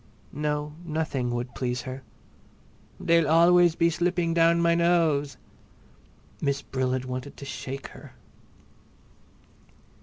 [0.33, 2.01] No, nothing would please her.
[2.99, 5.37] "They'll always be sliding down my nose!"
[6.41, 8.15] Miss Brill had wanted to shake her.